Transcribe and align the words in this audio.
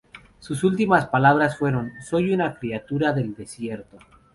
Sus 0.39 0.63
últimas 0.63 1.05
palabras 1.09 1.59
fueron: 1.59 1.93
"Soy 2.01 2.33
una 2.33 2.55
criatura 2.55 3.13
del 3.13 3.35
desierto". 3.35 3.99